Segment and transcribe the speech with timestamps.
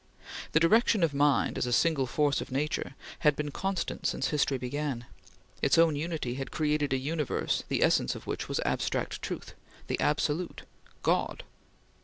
[0.53, 4.57] The direction of mind, as a single force of nature, had been constant since history
[4.57, 5.05] began.
[5.61, 9.53] Its own unity had created a universe the essence of which was abstract Truth;
[9.85, 10.63] the Absolute;
[11.03, 11.43] God!